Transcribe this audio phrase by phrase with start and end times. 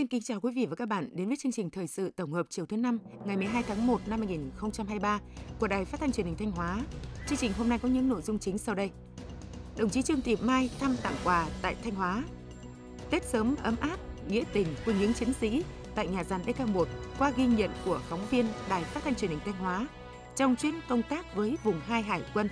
[0.00, 2.32] Xin kính chào quý vị và các bạn đến với chương trình thời sự tổng
[2.32, 5.20] hợp chiều thứ năm ngày 12 tháng 1 năm 2023
[5.58, 6.80] của Đài Phát thanh Truyền hình Thanh Hóa.
[7.28, 8.90] Chương trình hôm nay có những nội dung chính sau đây.
[9.78, 12.24] Đồng chí Trương Thị Mai thăm tặng quà tại Thanh Hóa.
[13.10, 13.96] Tết sớm ấm áp,
[14.28, 16.84] nghĩa tình của những chiến sĩ tại nhà gian DK1
[17.18, 19.86] qua ghi nhận của phóng viên Đài Phát thanh Truyền hình Thanh Hóa
[20.36, 22.48] trong chuyến công tác với vùng 2 Hải quân.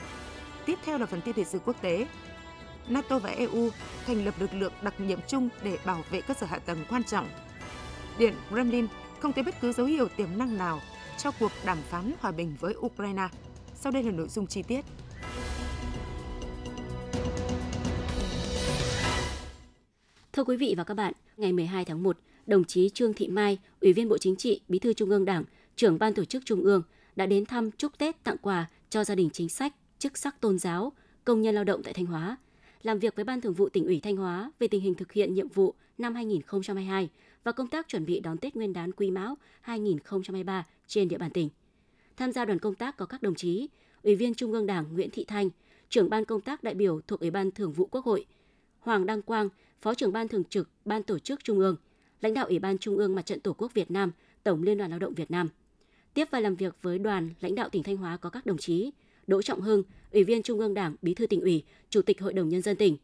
[0.67, 2.07] Tiếp theo là phần tin thời sự quốc tế.
[2.91, 3.69] NATO và EU
[4.07, 7.05] thành lập lực lượng đặc nhiệm chung để bảo vệ cơ sở hạ tầng quan
[7.05, 7.29] trọng.
[8.19, 8.87] Điện Kremlin
[9.21, 10.81] không thấy bất cứ dấu hiệu tiềm năng nào
[11.19, 13.29] cho cuộc đàm phán hòa bình với Ukraine.
[13.75, 14.85] Sau đây là nội dung chi tiết.
[20.33, 23.59] Thưa quý vị và các bạn, ngày 12 tháng 1, đồng chí Trương Thị Mai,
[23.81, 25.45] Ủy viên Bộ Chính trị, Bí thư Trung ương Đảng,
[25.77, 26.83] trưởng Ban Tổ chức Trung ương
[27.17, 30.59] đã đến thăm chúc Tết tặng quà cho gia đình chính sách, chức sắc tôn
[30.59, 30.93] giáo,
[31.25, 32.37] công nhân lao động tại Thanh Hóa–
[32.89, 35.35] làm việc với Ban Thường vụ tỉnh ủy Thanh Hóa về tình hình thực hiện
[35.35, 37.09] nhiệm vụ năm 2022
[37.45, 41.31] và công tác chuẩn bị đón Tết Nguyên đán Quý Mão 2023 trên địa bàn
[41.31, 41.49] tỉnh.
[42.17, 43.69] Tham gia đoàn công tác có các đồng chí
[44.03, 45.51] Ủy viên Trung ương Đảng Nguyễn Thị Thanh,
[45.89, 48.27] trưởng ban công tác đại biểu thuộc Ủy ban Thường vụ Quốc hội,
[48.81, 49.49] Hoàng Đăng Quang,
[49.81, 51.77] Phó trưởng ban thường trực Ban tổ chức Trung ương,
[52.21, 54.91] lãnh đạo Ủy ban Trung ương Mặt trận Tổ quốc Việt Nam, Tổng Liên đoàn
[54.91, 55.49] Lao động Việt Nam.
[56.15, 58.91] Tiếp và làm việc với đoàn lãnh đạo tỉnh Thanh Hóa có các đồng chí
[59.29, 62.33] Đỗ Trọng Hưng, Ủy viên Trung ương Đảng, Bí thư tỉnh ủy, Chủ tịch Hội
[62.33, 62.97] đồng nhân dân tỉnh,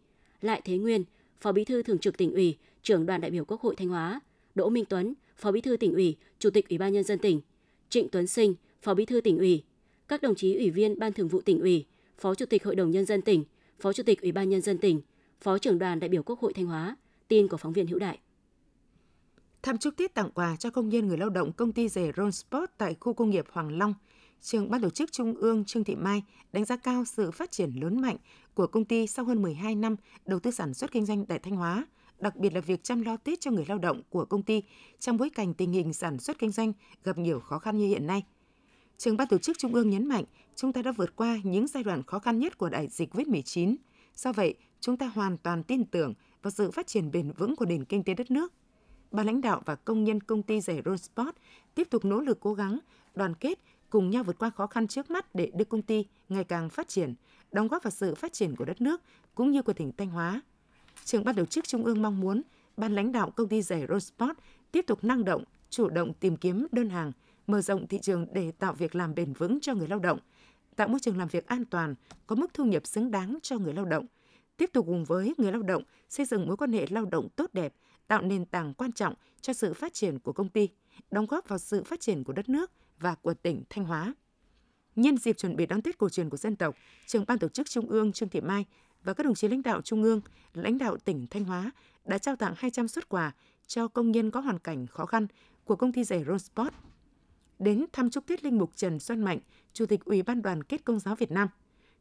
[0.43, 1.05] Lại Thế Nguyên,
[1.41, 4.21] Phó Bí thư Thường trực tỉnh ủy, Trưởng đoàn đại biểu Quốc hội Thanh Hóa,
[4.55, 7.41] Đỗ Minh Tuấn, Phó Bí thư tỉnh ủy, Chủ tịch Ủy ban nhân dân tỉnh,
[7.89, 9.63] Trịnh Tuấn Sinh, Phó Bí thư tỉnh ủy,
[10.09, 11.85] các đồng chí ủy viên Ban Thường vụ tỉnh ủy,
[12.19, 13.45] Phó Chủ tịch Hội đồng nhân dân tỉnh,
[13.81, 15.01] Phó Chủ tịch Ủy ban nhân dân tỉnh,
[15.41, 16.97] Phó trưởng đoàn đại biểu Quốc hội Thanh Hóa.
[17.29, 18.19] Tin của phóng viên Hữu Đại.
[19.63, 22.71] Thăm chúc Tết tặng quà cho công nhân người lao động công ty giày Ronsport
[22.79, 23.95] tại khu công nghiệp Hoàng Long–
[24.41, 27.71] Trường Ban tổ chức Trung ương Trương Thị Mai đánh giá cao sự phát triển
[27.81, 28.17] lớn mạnh
[28.55, 29.97] của công ty sau hơn 12 năm
[30.27, 31.87] đầu tư sản xuất kinh doanh tại Thanh Hóa,
[32.19, 34.63] đặc biệt là việc chăm lo Tết cho người lao động của công ty
[34.99, 36.73] trong bối cảnh tình hình sản xuất kinh doanh
[37.05, 38.23] gặp nhiều khó khăn như hiện nay.
[38.99, 40.25] Trường Ban tổ chức Trung ương nhấn mạnh,
[40.57, 43.77] chúng ta đã vượt qua những giai đoạn khó khăn nhất của đại dịch COVID-19.
[44.15, 47.67] Do vậy, chúng ta hoàn toàn tin tưởng vào sự phát triển bền vững của
[47.67, 48.53] nền kinh tế đất nước.
[49.11, 51.37] Ban lãnh đạo và công nhân công ty giày Ronsport
[51.75, 52.79] tiếp tục nỗ lực cố gắng,
[53.15, 53.59] đoàn kết
[53.95, 56.89] cùng nhau vượt qua khó khăn trước mắt để đưa công ty ngày càng phát
[56.89, 57.15] triển,
[57.53, 59.01] đóng góp vào sự phát triển của đất nước
[59.35, 60.43] cũng như của tỉnh Thanh Hóa.
[61.05, 62.43] Trưởng ban tổ chức Trung ương mong muốn
[62.77, 64.33] ban lãnh đạo công ty giày Rosport
[64.73, 67.13] tiếp tục năng động, chủ động tìm kiếm đơn hàng,
[67.47, 70.19] mở rộng thị trường để tạo việc làm bền vững cho người lao động,
[70.77, 71.95] tạo môi trường làm việc an toàn,
[72.27, 74.07] có mức thu nhập xứng đáng cho người lao động,
[74.57, 77.51] tiếp tục cùng với người lao động xây dựng mối quan hệ lao động tốt
[77.53, 77.75] đẹp,
[78.07, 80.69] tạo nền tảng quan trọng cho sự phát triển của công ty,
[81.11, 84.15] đóng góp vào sự phát triển của đất nước– và của tỉnh Thanh Hóa.
[84.97, 87.71] Nhân dịp chuẩn bị đón Tết cổ truyền của dân tộc, trưởng ban tổ chức
[87.71, 88.65] Trung ương Trương Thị Mai
[89.05, 90.21] và các đồng chí lãnh đạo Trung ương,
[90.55, 91.71] lãnh đạo tỉnh Thanh Hóa
[92.05, 93.33] đã trao tặng 200 xuất quà
[93.67, 95.27] cho công nhân có hoàn cảnh khó khăn
[95.65, 96.75] của công ty giày Ronsport.
[97.59, 99.39] Đến thăm chúc Tết Linh Mục Trần Xuân Mạnh,
[99.73, 101.49] Chủ tịch Ủy ban đoàn kết Công giáo Việt Nam,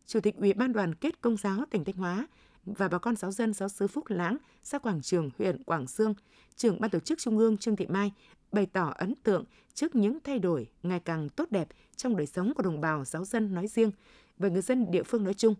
[0.05, 2.27] Chủ tịch Ủy ban đoàn kết Công giáo tỉnh Thanh Hóa
[2.65, 6.13] và bà con giáo dân giáo xứ Phúc Lãng, xã Quảng Trường, huyện Quảng Sương,
[6.55, 8.11] trưởng ban tổ chức Trung ương Trương Thị Mai
[8.53, 12.53] bày tỏ ấn tượng trước những thay đổi ngày càng tốt đẹp trong đời sống
[12.53, 13.91] của đồng bào giáo dân nói riêng
[14.37, 15.55] và người dân địa phương nói chung.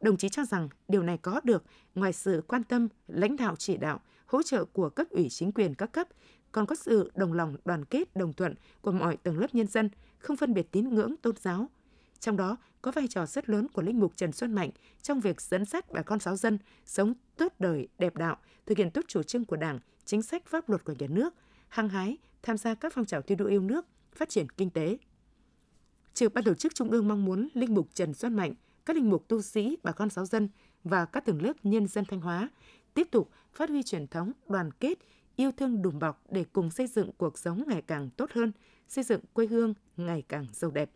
[0.00, 1.64] Đồng chí cho rằng điều này có được
[1.94, 5.74] ngoài sự quan tâm, lãnh đạo chỉ đạo, hỗ trợ của cấp ủy chính quyền
[5.74, 6.08] các cấp,
[6.52, 9.90] còn có sự đồng lòng đoàn kết đồng thuận của mọi tầng lớp nhân dân,
[10.18, 11.68] không phân biệt tín ngưỡng tôn giáo.
[12.20, 14.70] Trong đó có vai trò rất lớn của linh mục Trần Xuân Mạnh
[15.02, 18.36] trong việc dẫn dắt bà con giáo dân sống tốt đời, đẹp đạo,
[18.66, 21.34] thực hiện tốt chủ trương của Đảng, chính sách pháp luật của nhà nước,
[21.74, 24.98] hăng hái tham gia các phong trào thi đua yêu nước, phát triển kinh tế.
[26.14, 28.54] Trừ ban tổ chức Trung ương mong muốn Linh mục Trần Xuân Mạnh,
[28.86, 30.48] các linh mục tu sĩ, bà con giáo dân
[30.84, 32.48] và các tầng lớp nhân dân Thanh Hóa
[32.94, 34.98] tiếp tục phát huy truyền thống đoàn kết,
[35.36, 38.52] yêu thương đùm bọc để cùng xây dựng cuộc sống ngày càng tốt hơn,
[38.88, 40.90] xây dựng quê hương ngày càng giàu đẹp.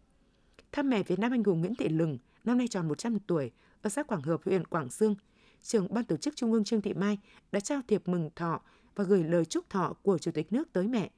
[0.72, 3.50] Thăm mẹ Việt Nam anh hùng Nguyễn Thị Lừng, năm nay tròn 100 tuổi,
[3.82, 5.14] ở xã Quảng Hợp, huyện Quảng Sương,
[5.62, 7.18] trưởng ban tổ chức Trung ương Trương Thị Mai
[7.52, 8.60] đã trao thiệp mừng thọ
[8.98, 11.10] và gửi lời chúc thọ của Chủ tịch nước tới mẹ.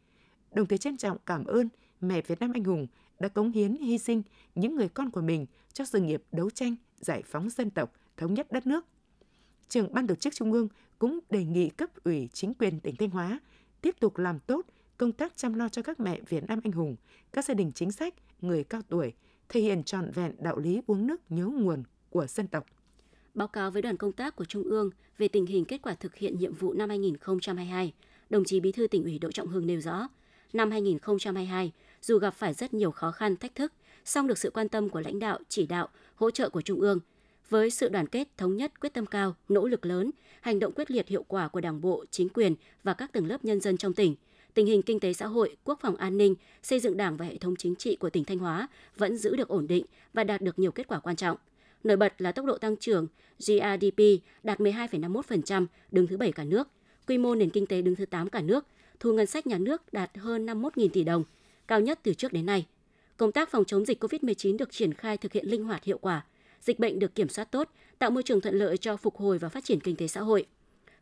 [0.52, 1.68] Đồng thời trân trọng cảm ơn
[2.00, 2.86] mẹ Việt Nam anh hùng
[3.18, 4.22] đã cống hiến hy sinh
[4.54, 8.34] những người con của mình cho sự nghiệp đấu tranh, giải phóng dân tộc, thống
[8.34, 8.86] nhất đất nước.
[9.68, 10.68] Trưởng ban tổ chức Trung ương
[10.98, 13.40] cũng đề nghị cấp ủy chính quyền tỉnh Thanh Hóa
[13.80, 14.66] tiếp tục làm tốt
[14.96, 16.96] công tác chăm lo cho các mẹ Việt Nam anh hùng,
[17.32, 19.12] các gia đình chính sách, người cao tuổi,
[19.48, 22.66] thể hiện trọn vẹn đạo lý uống nước nhớ nguồn của dân tộc
[23.34, 26.14] báo cáo với đoàn công tác của Trung ương về tình hình kết quả thực
[26.14, 27.92] hiện nhiệm vụ năm 2022,
[28.30, 30.08] đồng chí Bí thư tỉnh ủy Đỗ Trọng Hưng nêu rõ,
[30.52, 31.72] năm 2022,
[32.02, 33.72] dù gặp phải rất nhiều khó khăn, thách thức,
[34.04, 36.98] song được sự quan tâm của lãnh đạo, chỉ đạo, hỗ trợ của Trung ương,
[37.48, 40.10] với sự đoàn kết, thống nhất, quyết tâm cao, nỗ lực lớn,
[40.40, 43.44] hành động quyết liệt hiệu quả của Đảng bộ, chính quyền và các tầng lớp
[43.44, 44.14] nhân dân trong tỉnh,
[44.54, 47.38] tình hình kinh tế xã hội, quốc phòng an ninh, xây dựng Đảng và hệ
[47.38, 50.58] thống chính trị của tỉnh Thanh Hóa vẫn giữ được ổn định và đạt được
[50.58, 51.36] nhiều kết quả quan trọng.
[51.84, 53.06] Nổi bật là tốc độ tăng trưởng
[53.38, 54.02] GRDP
[54.42, 56.68] đạt 12,51%, đứng thứ 7 cả nước,
[57.06, 58.66] quy mô nền kinh tế đứng thứ 8 cả nước,
[59.00, 61.24] thu ngân sách nhà nước đạt hơn 51.000 tỷ đồng,
[61.68, 62.66] cao nhất từ trước đến nay.
[63.16, 66.24] Công tác phòng chống dịch COVID-19 được triển khai thực hiện linh hoạt hiệu quả,
[66.60, 69.48] dịch bệnh được kiểm soát tốt, tạo môi trường thuận lợi cho phục hồi và
[69.48, 70.46] phát triển kinh tế xã hội.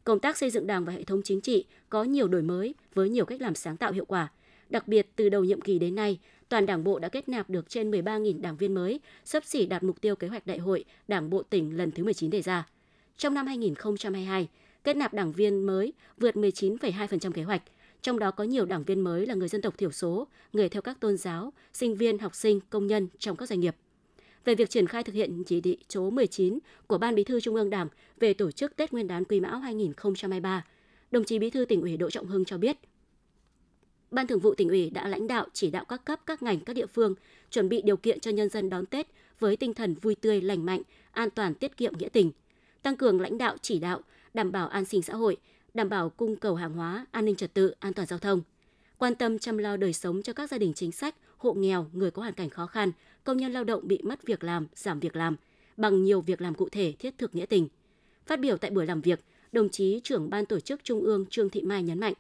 [0.05, 3.09] Công tác xây dựng Đảng và hệ thống chính trị có nhiều đổi mới với
[3.09, 4.29] nhiều cách làm sáng tạo hiệu quả.
[4.71, 6.19] Đặc biệt từ đầu nhiệm kỳ đến nay,
[6.49, 9.83] toàn Đảng bộ đã kết nạp được trên 13.000 đảng viên mới, sắp xỉ đạt
[9.83, 12.69] mục tiêu kế hoạch đại hội Đảng bộ tỉnh lần thứ 19 đề ra.
[13.17, 14.49] Trong năm 2022,
[14.85, 17.63] kết nạp đảng viên mới vượt 19,2% kế hoạch,
[18.03, 20.83] trong đó có nhiều đảng viên mới là người dân tộc thiểu số, người theo
[20.83, 23.77] các tôn giáo, sinh viên, học sinh, công nhân trong các doanh nghiệp
[24.49, 27.55] về việc triển khai thực hiện chỉ thị số 19 của Ban Bí thư Trung
[27.55, 27.89] ương Đảng
[28.21, 30.65] về tổ chức Tết Nguyên đán Quý Mão 2023.
[31.11, 32.77] Đồng chí Bí thư tỉnh ủy Đỗ Trọng Hưng cho biết,
[34.11, 36.73] Ban Thường vụ tỉnh ủy đã lãnh đạo chỉ đạo các cấp, các ngành, các
[36.77, 37.15] địa phương
[37.51, 39.07] chuẩn bị điều kiện cho nhân dân đón Tết
[39.39, 40.83] với tinh thần vui tươi, lành mạnh,
[41.13, 42.31] an toàn, tiết kiệm, nghĩa tình,
[42.83, 44.01] tăng cường lãnh đạo chỉ đạo,
[44.35, 45.37] đảm bảo an sinh xã hội,
[45.75, 48.43] đảm bảo cung cầu hàng hóa, an ninh trật tự, an toàn giao thông,
[48.99, 52.11] quan tâm chăm lo đời sống cho các gia đình chính sách, hộ nghèo, người
[52.11, 52.93] có hoàn cảnh khó khăn,
[53.25, 55.37] công nhân lao động bị mất việc làm, giảm việc làm
[55.77, 57.69] bằng nhiều việc làm cụ thể thiết thực nghĩa tình.
[58.27, 59.21] Phát biểu tại buổi làm việc,
[59.53, 62.15] đồng chí trưởng ban tổ chức Trung ương Trương Thị Mai nhấn mạnh,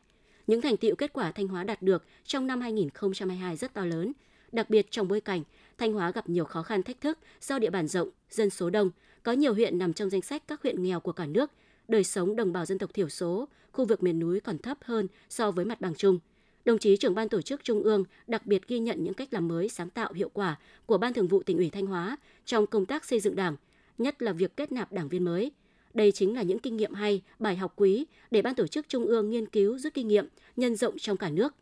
[0.49, 4.12] những thành tiệu kết quả Thanh Hóa đạt được trong năm 2022 rất to lớn,
[4.53, 5.43] đặc biệt trong bối cảnh
[5.79, 8.91] Thanh Hóa gặp nhiều khó khăn thách thức do địa bàn rộng, dân số đông,
[9.23, 11.50] có nhiều huyện nằm trong danh sách các huyện nghèo của cả nước,
[11.89, 15.06] đời sống đồng bào dân tộc thiểu số, khu vực miền núi còn thấp hơn
[15.29, 16.19] so với mặt bằng chung–
[16.69, 19.49] Đồng chí trưởng ban tổ chức Trung ương đặc biệt ghi nhận những cách làm
[19.49, 20.56] mới sáng tạo hiệu quả
[20.87, 23.56] của Ban Thường vụ tỉnh ủy Thanh Hóa trong công tác xây dựng Đảng,
[23.99, 25.53] nhất là việc kết nạp đảng viên mới.
[25.99, 29.06] Đây chính là những kinh nghiệm hay, bài học quý để Ban tổ chức Trung
[29.06, 31.55] ương nghiên cứu rút kinh nghiệm, nhân rộng trong cả nước.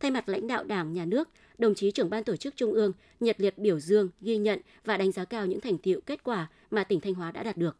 [0.00, 1.28] Thay mặt lãnh đạo Đảng, Nhà nước,
[1.58, 4.96] đồng chí trưởng ban tổ chức Trung ương nhiệt liệt biểu dương, ghi nhận và
[4.96, 7.76] đánh giá cao những thành tiệu kết quả mà tỉnh Thanh Hóa đã đạt được.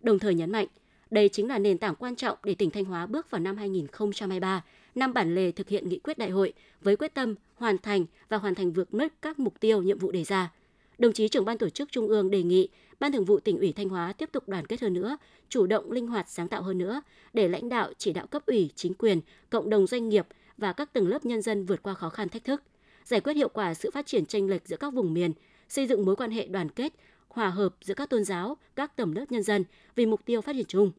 [0.00, 0.66] Đồng thời nhấn mạnh,
[1.10, 4.64] đây chính là nền tảng quan trọng để tỉnh Thanh Hóa bước vào năm 2023
[4.94, 8.36] năm bản lề thực hiện nghị quyết đại hội với quyết tâm hoàn thành và
[8.36, 10.52] hoàn thành vượt mức các mục tiêu nhiệm vụ đề ra.
[10.98, 12.68] Đồng chí trưởng ban tổ chức Trung ương đề nghị
[13.00, 15.18] Ban Thường vụ tỉnh ủy Thanh Hóa tiếp tục đoàn kết hơn nữa,
[15.48, 17.02] chủ động linh hoạt sáng tạo hơn nữa
[17.32, 20.92] để lãnh đạo chỉ đạo cấp ủy, chính quyền, cộng đồng doanh nghiệp và các
[20.92, 22.62] tầng lớp nhân dân vượt qua khó khăn thách thức,
[23.04, 25.32] giải quyết hiệu quả sự phát triển chênh lệch giữa các vùng miền,
[25.68, 26.92] xây dựng mối quan hệ đoàn kết,
[27.28, 30.52] hòa hợp giữa các tôn giáo, các tầng lớp nhân dân vì mục tiêu phát
[30.52, 30.92] triển chung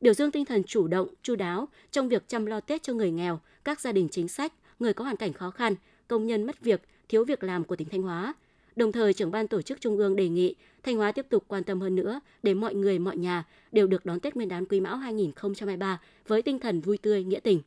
[0.00, 3.10] biểu dương tinh thần chủ động, chu đáo trong việc chăm lo Tết cho người
[3.10, 5.74] nghèo, các gia đình chính sách, người có hoàn cảnh khó khăn,
[6.08, 8.34] công nhân mất việc, thiếu việc làm của tỉnh Thanh Hóa.
[8.78, 11.64] Đồng thời, trưởng ban tổ chức Trung ương đề nghị Thanh Hóa tiếp tục quan
[11.64, 14.80] tâm hơn nữa để mọi người, mọi nhà đều được đón Tết Nguyên đán Quý
[14.80, 17.60] Mão 2023 với tinh thần vui tươi, nghĩa tình.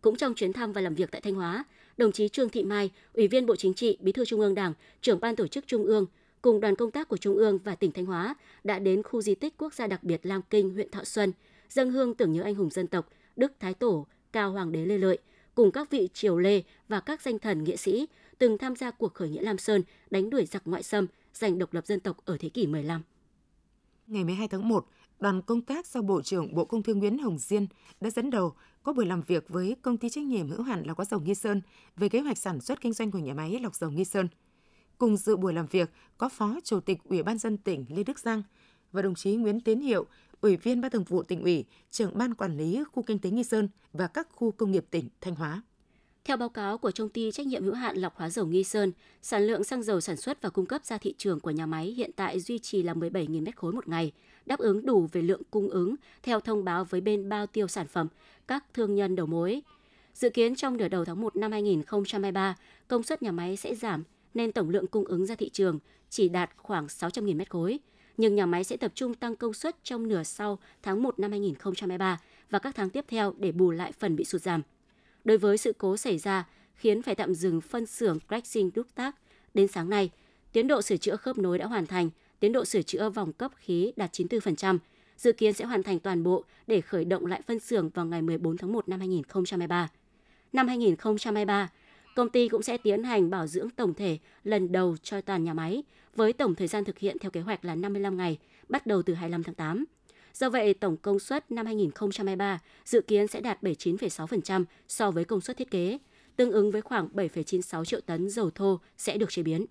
[0.00, 1.64] Cũng trong chuyến thăm và làm việc tại Thanh Hóa,
[1.96, 4.74] đồng chí Trương Thị Mai, Ủy viên Bộ Chính trị, Bí thư Trung ương Đảng,
[5.00, 6.06] trưởng ban tổ chức Trung ương,
[6.42, 8.34] cùng đoàn công tác của Trung ương và tỉnh Thanh Hóa
[8.64, 11.32] đã đến khu di tích quốc gia đặc biệt Lam Kinh, huyện Thọ Xuân,
[11.68, 14.98] dâng hương tưởng nhớ anh hùng dân tộc Đức Thái Tổ, Cao Hoàng đế Lê
[14.98, 15.18] Lợi,
[15.54, 18.06] cùng các vị triều Lê và các danh thần nghệ sĩ
[18.42, 21.74] từng tham gia cuộc khởi nghĩa Lam Sơn đánh đuổi giặc ngoại xâm, giành độc
[21.74, 23.02] lập dân tộc ở thế kỷ 15.
[24.06, 24.86] Ngày 12 tháng 1,
[25.20, 27.66] đoàn công tác do Bộ trưởng Bộ Công Thương Nguyễn Hồng Diên
[28.00, 30.96] đã dẫn đầu có buổi làm việc với công ty trách nhiệm hữu hạn lọc
[30.96, 31.60] hóa dầu Nghi Sơn
[31.96, 34.28] về kế hoạch sản xuất kinh doanh của nhà máy lọc dầu Nghi Sơn–
[34.98, 38.18] Cùng dự buổi làm việc có Phó Chủ tịch Ủy ban dân tỉnh Lê Đức
[38.18, 38.42] Giang
[38.92, 40.06] và đồng chí Nguyễn Tiến Hiệu,
[40.40, 43.44] Ủy viên Ban Thường vụ tỉnh ủy, trưởng ban quản lý khu kinh tế Nghi
[43.44, 45.62] Sơn và các khu công nghiệp tỉnh Thanh Hóa.
[46.24, 48.92] Theo báo cáo của công ty trách nhiệm hữu hạn lọc hóa dầu Nghi Sơn,
[49.22, 51.86] sản lượng xăng dầu sản xuất và cung cấp ra thị trường của nhà máy
[51.86, 54.12] hiện tại duy trì là 17.000 mét khối một ngày,
[54.46, 57.86] đáp ứng đủ về lượng cung ứng theo thông báo với bên bao tiêu sản
[57.86, 58.08] phẩm,
[58.48, 59.62] các thương nhân đầu mối.
[60.14, 62.56] Dự kiến trong nửa đầu tháng 1 năm 2023,
[62.88, 65.78] công suất nhà máy sẽ giảm nên tổng lượng cung ứng ra thị trường
[66.10, 67.78] chỉ đạt khoảng 600.000 mét khối.
[68.16, 71.30] Nhưng nhà máy sẽ tập trung tăng công suất trong nửa sau tháng 1 năm
[71.30, 74.62] 2023 và các tháng tiếp theo để bù lại phần bị sụt giảm.
[75.24, 79.16] Đối với sự cố xảy ra khiến phải tạm dừng phân xưởng Grexing đúc tác,
[79.54, 80.10] đến sáng nay,
[80.52, 82.10] tiến độ sửa chữa khớp nối đã hoàn thành,
[82.40, 84.78] tiến độ sửa chữa vòng cấp khí đạt 94%,
[85.16, 88.22] dự kiến sẽ hoàn thành toàn bộ để khởi động lại phân xưởng vào ngày
[88.22, 89.88] 14 tháng 1 năm 2023.
[90.52, 91.70] Năm 2023,
[92.16, 95.54] công ty cũng sẽ tiến hành bảo dưỡng tổng thể lần đầu cho toàn nhà
[95.54, 95.82] máy,
[96.16, 98.38] với tổng thời gian thực hiện theo kế hoạch là 55 ngày,
[98.68, 99.84] bắt đầu từ 25 tháng 8.
[100.34, 105.40] Do vậy, tổng công suất năm 2023 dự kiến sẽ đạt 79,6% so với công
[105.40, 105.98] suất thiết kế,
[106.36, 109.66] tương ứng với khoảng 7,96 triệu tấn dầu thô sẽ được chế biến.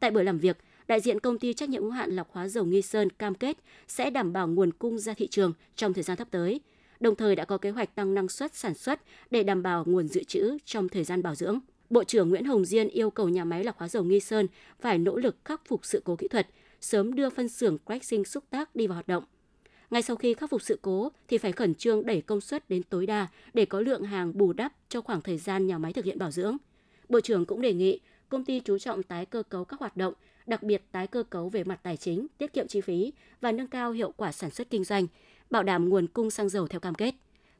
[0.00, 0.56] Tại buổi làm việc,
[0.88, 3.56] đại diện công ty trách nhiệm hữu hạn lọc hóa dầu Nghi Sơn cam kết
[3.88, 6.60] sẽ đảm bảo nguồn cung ra thị trường trong thời gian sắp tới,
[7.00, 9.00] đồng thời đã có kế hoạch tăng năng suất sản xuất
[9.30, 11.58] để đảm bảo nguồn dự trữ trong thời gian bảo dưỡng.
[11.90, 14.46] Bộ trưởng Nguyễn Hồng Diên yêu cầu nhà máy lọc hóa dầu Nghi Sơn
[14.80, 16.46] phải nỗ lực khắc phục sự cố kỹ thuật,
[16.80, 19.24] sớm đưa phân xưởng cracking xúc tác đi vào hoạt động.
[19.90, 22.82] Ngay sau khi khắc phục sự cố thì phải khẩn trương đẩy công suất đến
[22.82, 26.04] tối đa để có lượng hàng bù đắp cho khoảng thời gian nhà máy thực
[26.04, 26.56] hiện bảo dưỡng.
[27.08, 30.14] Bộ trưởng cũng đề nghị công ty chú trọng tái cơ cấu các hoạt động,
[30.46, 33.66] đặc biệt tái cơ cấu về mặt tài chính, tiết kiệm chi phí và nâng
[33.66, 35.06] cao hiệu quả sản xuất kinh doanh,
[35.50, 37.14] bảo đảm nguồn cung xăng dầu theo cam kết.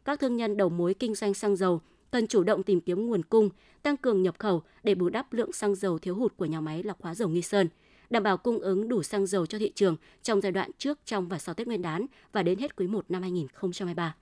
[0.04, 3.22] Các thương nhân đầu mối kinh doanh xăng dầu cần chủ động tìm kiếm nguồn
[3.22, 3.50] cung,
[3.82, 6.82] tăng cường nhập khẩu để bù đắp lượng xăng dầu thiếu hụt của nhà máy
[6.82, 7.68] lọc hóa dầu Nghi Sơn,
[8.10, 11.28] đảm bảo cung ứng đủ xăng dầu cho thị trường trong giai đoạn trước, trong
[11.28, 14.14] và sau Tết Nguyên đán và đến hết quý 1 năm 2023.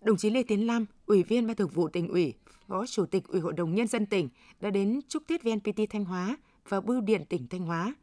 [0.00, 2.34] Đồng chí Lê Tiến Lam, Ủy viên Ban Thường vụ tỉnh ủy,
[2.68, 4.28] Phó Chủ tịch Ủy hội đồng Nhân dân tỉnh
[4.60, 6.36] đã đến chúc Tết VNPT Thanh Hóa
[6.68, 7.94] và Bưu điện tỉnh Thanh Hóa.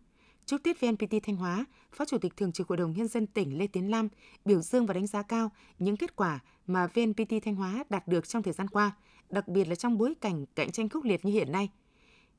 [0.46, 3.58] Chúc Tết VNPT Thanh Hóa, Phó Chủ tịch Thường trực Hội đồng Nhân dân tỉnh
[3.58, 4.08] Lê Tiến Lam
[4.46, 8.28] biểu dương và đánh giá cao những kết quả mà VNPT Thanh Hóa đạt được
[8.28, 8.92] trong thời gian qua,
[9.30, 11.70] đặc biệt là trong bối cảnh cạnh tranh khốc liệt như hiện nay.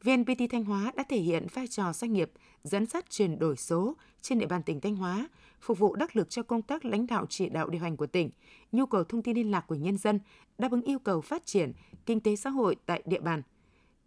[0.02, 2.30] VNPT Thanh Hóa đã thể hiện vai trò doanh nghiệp
[2.64, 5.28] dẫn dắt chuyển đổi số trên địa bàn tỉnh Thanh Hóa,
[5.60, 8.30] phục vụ đắc lực cho công tác lãnh đạo chỉ đạo điều hành của tỉnh,
[8.72, 10.20] nhu cầu thông tin liên lạc của nhân dân,
[10.58, 11.72] đáp ứng yêu cầu phát triển
[12.06, 13.42] kinh tế xã hội tại địa bàn.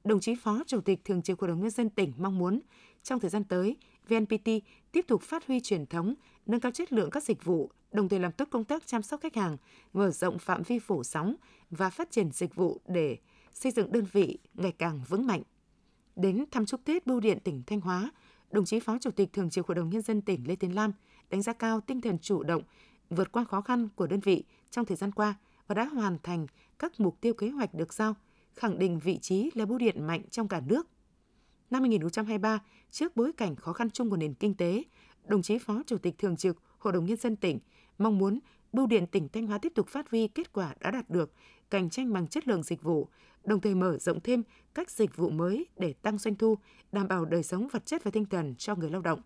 [0.03, 2.59] Đồng chí Phó Chủ tịch Thường trực Hội đồng Nhân dân tỉnh mong muốn
[3.03, 3.77] trong thời gian tới,
[4.07, 4.49] VNPT
[4.91, 6.13] tiếp tục phát huy truyền thống,
[6.45, 9.21] nâng cao chất lượng các dịch vụ, đồng thời làm tốt công tác chăm sóc
[9.21, 9.57] khách hàng,
[9.93, 11.35] mở rộng phạm vi phủ sóng
[11.69, 13.17] và phát triển dịch vụ để
[13.53, 15.41] xây dựng đơn vị ngày càng vững mạnh.
[16.15, 18.11] Đến thăm chúc Tết Bưu điện tỉnh Thanh Hóa,
[18.51, 20.91] đồng chí Phó Chủ tịch Thường trực Hội đồng Nhân dân tỉnh Lê Tiến Lam
[21.29, 22.63] đánh giá cao tinh thần chủ động,
[23.09, 25.35] vượt qua khó khăn của đơn vị trong thời gian qua
[25.67, 26.47] và đã hoàn thành
[26.79, 28.15] các mục tiêu kế hoạch được giao,
[28.55, 30.87] khẳng định vị trí là bưu điện mạnh trong cả nước.
[31.69, 32.59] Năm 2023,
[32.91, 34.83] trước bối cảnh khó khăn chung của nền kinh tế,
[35.25, 37.59] đồng chí Phó Chủ tịch Thường trực Hội đồng Nhân dân tỉnh
[37.97, 38.39] mong muốn
[38.73, 41.31] Bưu điện tỉnh Thanh Hóa tiếp tục phát huy kết quả đã đạt được,
[41.69, 43.07] cạnh tranh bằng chất lượng dịch vụ,
[43.43, 46.57] đồng thời mở rộng thêm các dịch vụ mới để tăng doanh thu,
[46.91, 49.21] đảm bảo đời sống vật chất và tinh thần cho người lao động.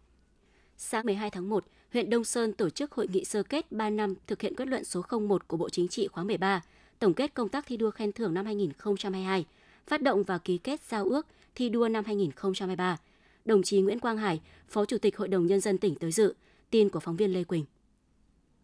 [0.78, 4.16] Sáng 12 tháng 1, huyện Đông Sơn tổ chức hội nghị sơ kết 3 năm
[4.28, 6.62] thực hiện quyết luận số 01 của Bộ Chính trị khóa 13,
[7.00, 9.46] tổng kết công tác thi đua khen thưởng năm 2022,
[9.88, 12.98] phát động và ký kết giao ước thi đua năm 2023.
[13.46, 16.34] Đồng chí Nguyễn Quang Hải, Phó Chủ tịch Hội đồng Nhân dân tỉnh tới dự,
[16.70, 17.66] tin của phóng viên Lê Quỳnh.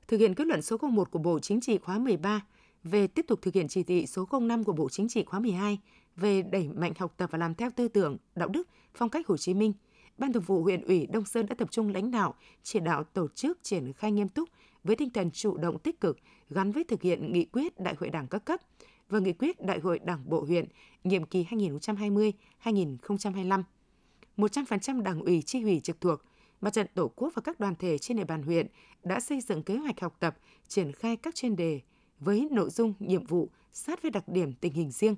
[0.10, 2.46] Thực hiện kết luận số 01 của Bộ Chính trị khóa 13
[2.84, 5.80] về tiếp tục thực hiện chỉ thị số 05 của Bộ Chính trị khóa 12
[6.16, 9.38] về đẩy mạnh học tập và làm theo tư tưởng, đạo đức, phong cách Hồ
[9.38, 9.74] Chí Minh,
[10.18, 13.28] Ban Thường vụ huyện ủy Đông Sơn đã tập trung lãnh đạo, chỉ đạo tổ
[13.28, 14.50] chức triển khai nghiêm túc
[14.84, 16.18] với tinh thần chủ động tích cực
[16.50, 18.60] gắn với thực hiện nghị quyết Đại hội Đảng các cấp
[19.10, 20.66] và nghị quyết Đại hội Đảng bộ huyện
[21.04, 21.46] nhiệm kỳ
[22.64, 23.64] 2020-2025.
[24.38, 26.22] 100% đảng ủy chi ủy trực thuộc,
[26.62, 28.68] mặt trận Tổ quốc và các đoàn thể trên địa bàn huyện
[29.04, 30.38] đã xây dựng kế hoạch học tập,
[30.68, 31.82] triển khai các chuyên đề
[32.20, 35.16] với nội dung, nhiệm vụ sát với đặc điểm tình hình riêng.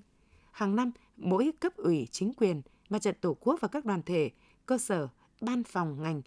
[0.51, 4.29] Hàng năm, mỗi cấp ủy, chính quyền, mặt trận Tổ quốc và các đoàn thể,
[4.65, 5.07] cơ sở,
[5.41, 6.21] ban phòng ngành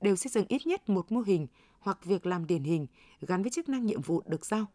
[0.00, 1.46] đều xây dựng ít nhất một mô hình
[1.78, 2.86] hoặc việc làm điển hình
[3.20, 4.66] gắn với chức năng nhiệm vụ được giao.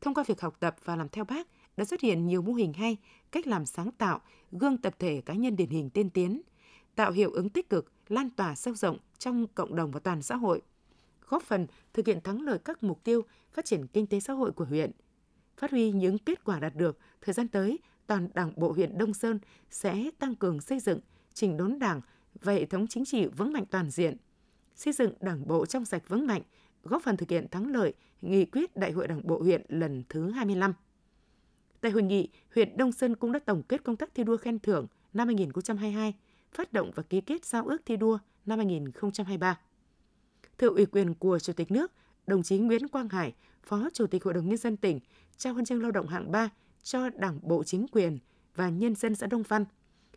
[0.00, 2.72] Thông qua việc học tập và làm theo bác đã xuất hiện nhiều mô hình
[2.72, 2.96] hay,
[3.30, 4.20] cách làm sáng tạo,
[4.52, 6.42] gương tập thể cá nhân điển hình tiên tiến,
[6.94, 10.36] tạo hiệu ứng tích cực, lan tỏa sâu rộng trong cộng đồng và toàn xã
[10.36, 10.62] hội,
[11.28, 13.22] góp phần thực hiện thắng lợi các mục tiêu
[13.52, 14.90] phát triển kinh tế xã hội của huyện.
[15.56, 19.14] Phát huy những kết quả đạt được, thời gian tới, toàn Đảng bộ huyện Đông
[19.14, 19.38] Sơn
[19.70, 21.00] sẽ tăng cường xây dựng,
[21.34, 22.00] chỉnh đốn Đảng
[22.40, 24.16] và hệ thống chính trị vững mạnh toàn diện,
[24.74, 26.42] xây dựng Đảng bộ trong sạch vững mạnh,
[26.82, 30.30] góp phần thực hiện thắng lợi nghị quyết Đại hội Đảng bộ huyện lần thứ
[30.30, 30.72] 25.
[31.80, 34.58] Tại hội nghị, huyện Đông Sơn cũng đã tổng kết công tác thi đua khen
[34.58, 36.14] thưởng năm 2022,
[36.56, 39.58] phát động và ký kết giao ước thi đua năm 2023.
[40.58, 41.92] Thưa ủy quyền của Chủ tịch nước,
[42.26, 45.00] đồng chí Nguyễn Quang Hải, Phó Chủ tịch Hội đồng Nhân dân tỉnh,
[45.36, 46.48] trao huân chương lao động hạng 3
[46.82, 48.18] cho Đảng bộ chính quyền
[48.54, 49.64] và nhân dân xã Đông Văn,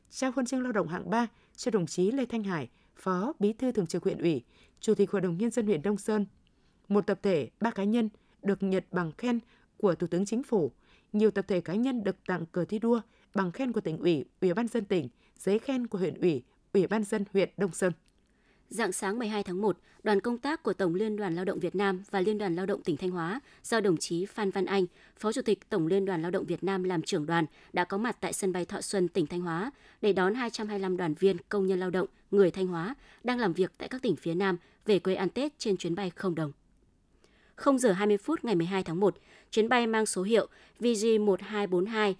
[0.09, 3.53] trao huân chương lao động hạng 3 cho đồng chí Lê Thanh Hải, Phó Bí
[3.53, 4.43] thư Thường trực huyện ủy,
[4.79, 6.25] Chủ tịch Hội đồng Nhân dân huyện Đông Sơn.
[6.87, 8.09] Một tập thể, ba cá nhân
[8.41, 9.39] được nhận bằng khen
[9.77, 10.71] của Thủ tướng Chính phủ,
[11.13, 13.01] nhiều tập thể cá nhân được tặng cờ thi đua,
[13.35, 16.43] bằng khen của tỉnh ủy, ủy ban dân tỉnh, giấy khen của huyện ủy,
[16.73, 17.93] ủy ban dân huyện Đông Sơn.
[18.69, 21.75] Dạng sáng 12 tháng 1, đoàn công tác của Tổng Liên đoàn Lao động Việt
[21.75, 24.85] Nam và Liên đoàn Lao động tỉnh Thanh Hóa do đồng chí Phan Văn Anh,
[25.17, 27.97] Phó Chủ tịch Tổng Liên đoàn Lao động Việt Nam làm trưởng đoàn đã có
[27.97, 31.67] mặt tại sân bay Thọ Xuân, tỉnh Thanh Hóa để đón 225 đoàn viên công
[31.67, 34.99] nhân lao động người Thanh Hóa đang làm việc tại các tỉnh phía Nam về
[34.99, 36.51] quê ăn Tết trên chuyến bay không đồng.
[37.55, 39.15] 0 giờ 20 phút ngày 12 tháng 1,
[39.51, 40.47] chuyến bay mang số hiệu
[40.79, 42.13] VG1242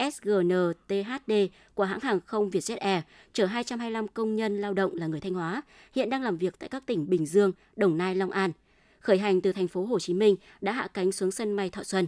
[0.00, 0.52] SGN
[0.88, 1.32] THD
[1.74, 3.02] của hãng hàng không Vietjet Air
[3.32, 5.62] chở 225 công nhân lao động là người Thanh Hóa,
[5.94, 8.52] hiện đang làm việc tại các tỉnh Bình Dương, Đồng Nai, Long An.
[9.00, 11.82] Khởi hành từ thành phố Hồ Chí Minh đã hạ cánh xuống sân bay Thọ
[11.82, 12.06] Xuân.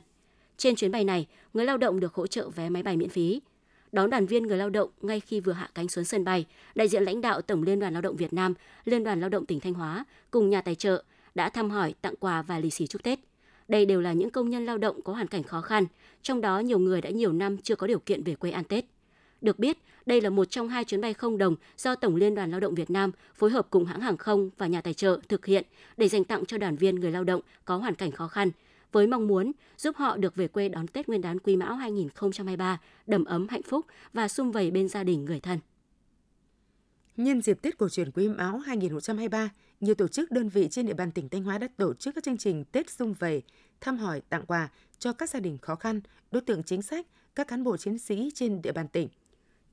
[0.57, 3.41] Trên chuyến bay này, người lao động được hỗ trợ vé máy bay miễn phí.
[3.93, 6.89] Đón đoàn viên người lao động ngay khi vừa hạ cánh xuống sân bay, đại
[6.89, 9.61] diện lãnh đạo Tổng Liên đoàn Lao động Việt Nam, Liên đoàn Lao động tỉnh
[9.61, 13.03] Thanh Hóa cùng nhà tài trợ đã thăm hỏi, tặng quà và lì xì chúc
[13.03, 13.19] Tết.
[13.69, 15.87] Đây đều là những công nhân lao động có hoàn cảnh khó khăn,
[16.23, 18.85] trong đó nhiều người đã nhiều năm chưa có điều kiện về quê ăn Tết.
[19.41, 22.51] Được biết, đây là một trong hai chuyến bay không đồng do Tổng Liên đoàn
[22.51, 25.47] Lao động Việt Nam phối hợp cùng hãng hàng không và nhà tài trợ thực
[25.47, 25.65] hiện
[25.97, 28.51] để dành tặng cho đoàn viên người lao động có hoàn cảnh khó khăn,
[28.93, 32.81] với mong muốn giúp họ được về quê đón Tết Nguyên đán Quý Mão 2023
[33.07, 35.59] đầm ấm hạnh phúc và sum vầy bên gia đình người thân.
[37.17, 39.51] Nhân dịp Tết cổ truyền Quý Mão 2023,
[39.81, 42.25] nhiều tổ chức đơn vị trên địa bàn tỉnh Thanh Hóa đã tổ chức các
[42.25, 43.43] chương trình Tết xung vầy,
[43.81, 46.01] thăm hỏi, tặng quà cho các gia đình khó khăn,
[46.31, 49.09] đối tượng chính sách, các cán bộ chiến sĩ trên địa bàn tỉnh.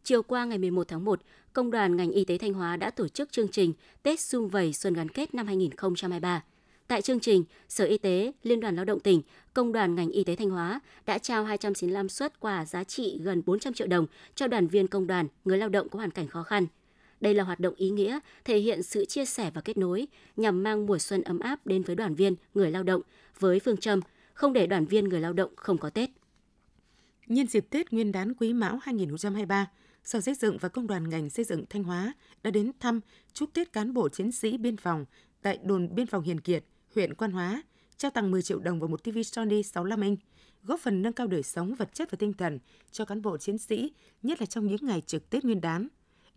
[0.04, 1.22] Chiều qua ngày 11 tháng 1,
[1.54, 4.74] Công đoàn ngành y tế Thanh Hóa đã tổ chức chương trình Tết xung vầy
[4.74, 6.44] xuân gắn kết năm 2023.
[6.88, 9.22] Tại chương trình, Sở Y tế, Liên đoàn Lao động tỉnh,
[9.54, 13.42] Công đoàn ngành y tế Thanh Hóa đã trao 295 suất quà giá trị gần
[13.46, 14.06] 400 triệu đồng
[14.36, 16.68] cho đoàn viên công đoàn, người lao động có hoàn cảnh khó khăn–
[17.22, 20.08] đây là hoạt động ý nghĩa, thể hiện sự chia sẻ và kết nối
[20.38, 23.02] nhằm mang mùa xuân ấm áp đến với đoàn viên, người lao động
[23.40, 24.00] với phương châm
[24.34, 26.10] không để đoàn viên người lao động không có Tết.
[27.28, 29.72] Nhân dịp Tết Nguyên đán Quý Mão 2023,
[30.04, 33.00] Sở Xây dựng và Công đoàn ngành xây dựng Thanh Hóa đã đến thăm
[33.34, 35.06] chúc Tết cán bộ chiến sĩ biên phòng
[35.42, 36.64] tại đồn biên phòng Hiền Kiệt,
[36.96, 37.64] huyện Quan Hóa,
[37.98, 40.20] trao tặng 10 triệu đồng và một TV Sony 65 inch,
[40.64, 42.60] góp phần nâng cao đời sống vật chất và tinh thần
[42.92, 45.88] cho cán bộ chiến sĩ, nhất là trong những ngày trực Tết Nguyên đán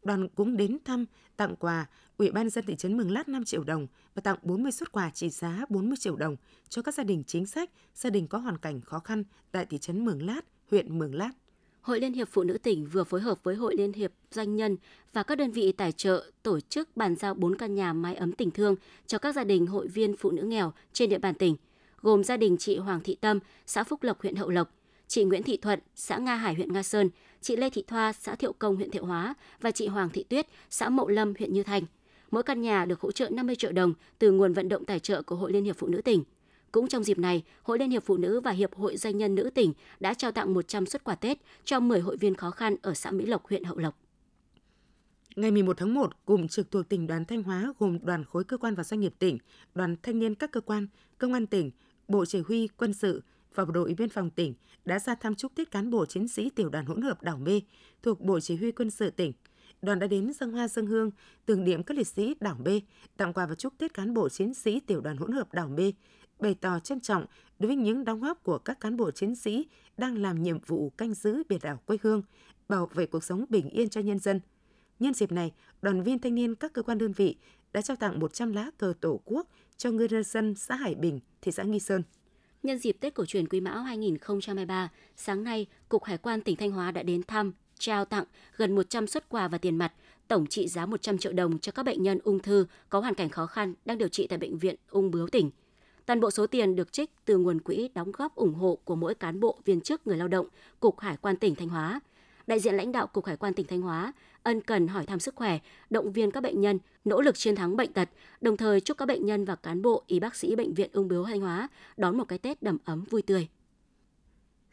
[0.04, 1.04] đoàn cũng đến thăm,
[1.37, 4.73] tặng quà Ủy ban dân thị trấn Mường Lát 5 triệu đồng và tặng 40
[4.73, 6.37] xuất quà trị giá 40 triệu đồng
[6.68, 9.78] cho các gia đình chính sách, gia đình có hoàn cảnh khó khăn tại thị
[9.78, 10.40] trấn Mường Lát,
[10.71, 11.30] huyện Mường Lát.
[11.80, 14.76] Hội Liên hiệp Phụ nữ tỉnh vừa phối hợp với Hội Liên hiệp Doanh nhân
[15.12, 18.33] và các đơn vị tài trợ tổ chức bàn giao 4 căn nhà mái ấm
[18.33, 18.76] tình thương
[19.07, 21.57] cho các gia đình hội viên phụ nữ nghèo trên địa bàn tỉnh,
[22.00, 24.74] gồm gia đình chị Hoàng Thị Tâm, xã Phúc Lộc, huyện Hậu Lộc,
[25.09, 27.11] chị Nguyễn Thị Thuận, xã Nga Hải, huyện Nga Sơn,
[27.42, 30.46] chị Lê Thị Thoa, xã Thiệu Công, huyện Thiệu Hóa và chị Hoàng Thị Tuyết,
[30.70, 31.83] xã Mậu Lâm, huyện Như Thành.
[32.31, 35.22] Mỗi căn nhà được hỗ trợ 50 triệu đồng từ nguồn vận động tài trợ
[35.22, 36.24] của Hội Liên hiệp Phụ nữ tỉnh.
[36.72, 39.50] Cũng trong dịp này, Hội Liên hiệp Phụ nữ và Hiệp hội Doanh nhân nữ
[39.55, 42.94] tỉnh đã trao tặng 100 xuất quà Tết cho 10 hội viên khó khăn ở
[42.94, 43.98] xã Mỹ Lộc, huyện Hậu Lộc.
[45.37, 48.57] Ngày 11 tháng 1, cụm trực thuộc tỉnh đoàn Thanh Hóa gồm đoàn khối cơ
[48.57, 49.38] quan và doanh nghiệp tỉnh,
[49.74, 50.87] đoàn thanh niên các cơ quan,
[51.18, 51.70] công an tỉnh,
[52.09, 53.22] bộ chỉ huy quân sự,
[53.54, 56.50] và bộ đội biên phòng tỉnh đã ra thăm chúc Tết cán bộ chiến sĩ
[56.50, 57.60] tiểu đoàn hỗn hợp đảo Mê
[58.02, 59.32] thuộc Bộ Chỉ huy quân sự tỉnh.
[59.82, 61.10] Đoàn đã đến dân hoa dân hương,
[61.46, 62.80] tưởng niệm các liệt sĩ đảo Mê,
[63.16, 65.92] tặng quà và chúc Tết cán bộ chiến sĩ tiểu đoàn hỗn hợp đảo Mê,
[66.38, 67.26] bày tỏ trân trọng
[67.58, 70.90] đối với những đóng góp của các cán bộ chiến sĩ đang làm nhiệm vụ
[70.90, 72.22] canh giữ biển đảo quê hương,
[72.68, 74.40] bảo vệ cuộc sống bình yên cho nhân dân.
[74.98, 77.36] Nhân dịp này, đoàn viên thanh niên các cơ quan đơn vị
[77.72, 81.52] đã trao tặng 100 lá cờ Tổ quốc cho ngư dân xã Hải Bình, thị
[81.52, 82.02] xã Nghi Sơn.
[82.62, 86.70] Nhân dịp Tết cổ truyền Quý Mão 2023, sáng nay, Cục Hải quan tỉnh Thanh
[86.70, 88.25] Hóa đã đến thăm, trao tặng
[88.57, 89.92] gần 100 xuất quà và tiền mặt,
[90.29, 93.29] tổng trị giá 100 triệu đồng cho các bệnh nhân ung thư có hoàn cảnh
[93.29, 95.51] khó khăn đang điều trị tại Bệnh viện Ung Bướu tỉnh.
[96.07, 99.14] Toàn bộ số tiền được trích từ nguồn quỹ đóng góp ủng hộ của mỗi
[99.14, 100.46] cán bộ viên chức người lao động,
[100.81, 102.01] Cục Hải quan tỉnh Thanh Hóa–
[102.46, 105.35] đại diện lãnh đạo Cục Hải quan tỉnh Thanh Hóa ân cần hỏi thăm sức
[105.35, 105.59] khỏe,
[105.90, 108.09] động viên các bệnh nhân nỗ lực chiến thắng bệnh tật,
[108.40, 111.09] đồng thời chúc các bệnh nhân và cán bộ y bác sĩ bệnh viện Ung
[111.09, 113.48] bướu Thanh Hóa đón một cái Tết đầm ấm vui tươi.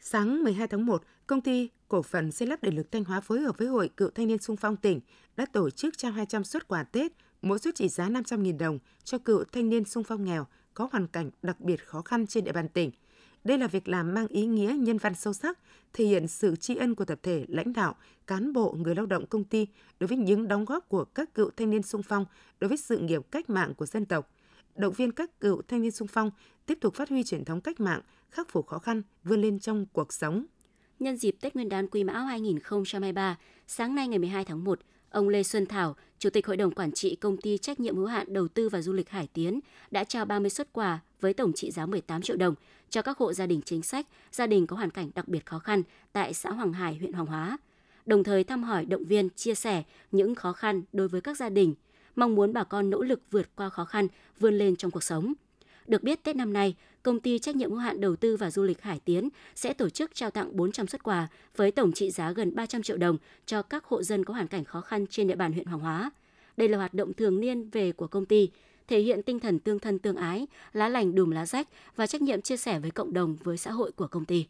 [0.00, 3.40] Sáng 12 tháng 1, công ty cổ phần xây lắp điện lực Thanh Hóa phối
[3.40, 5.00] hợp với Hội Cựu Thanh niên Sung phong tỉnh
[5.36, 9.18] đã tổ chức trao 200 suất quà Tết, mỗi suất trị giá 500.000 đồng cho
[9.18, 12.52] cựu thanh niên sung phong nghèo có hoàn cảnh đặc biệt khó khăn trên địa
[12.52, 12.90] bàn tỉnh–
[13.44, 15.58] đây là việc làm mang ý nghĩa nhân văn sâu sắc,
[15.92, 17.94] thể hiện sự tri ân của tập thể lãnh đạo,
[18.26, 19.66] cán bộ, người lao động công ty
[20.00, 22.24] đối với những đóng góp của các cựu thanh niên sung phong
[22.60, 24.30] đối với sự nghiệp cách mạng của dân tộc.
[24.76, 26.30] Động viên các cựu thanh niên sung phong
[26.66, 28.00] tiếp tục phát huy truyền thống cách mạng,
[28.30, 30.46] khắc phục khó khăn, vươn lên trong cuộc sống.
[30.98, 35.28] Nhân dịp Tết Nguyên đán Quý Mão 2023, sáng nay ngày 12 tháng 1, Ông
[35.28, 38.32] Lê Xuân Thảo, Chủ tịch Hội đồng Quản trị Công ty Trách nhiệm hữu hạn
[38.32, 41.70] Đầu tư và Du lịch Hải Tiến đã trao 30 xuất quà với tổng trị
[41.70, 42.54] giá 18 triệu đồng
[42.90, 45.58] cho các hộ gia đình chính sách, gia đình có hoàn cảnh đặc biệt khó
[45.58, 47.58] khăn tại xã Hoàng Hải, huyện Hoàng Hóa.
[48.06, 51.48] Đồng thời thăm hỏi, động viên, chia sẻ những khó khăn đối với các gia
[51.48, 51.74] đình,
[52.16, 54.08] mong muốn bà con nỗ lực vượt qua khó khăn,
[54.40, 55.34] vươn lên trong cuộc sống.
[55.90, 58.62] Được biết Tết năm nay, công ty trách nhiệm hữu hạn đầu tư và du
[58.62, 62.32] lịch Hải Tiến sẽ tổ chức trao tặng 400 xuất quà với tổng trị giá
[62.32, 65.36] gần 300 triệu đồng cho các hộ dân có hoàn cảnh khó khăn trên địa
[65.36, 66.10] bàn huyện Hoàng Hóa.
[66.56, 68.50] Đây là hoạt động thường niên về của công ty,
[68.88, 72.22] thể hiện tinh thần tương thân tương ái, lá lành đùm lá rách và trách
[72.22, 74.46] nhiệm chia sẻ với cộng đồng với xã hội của công ty.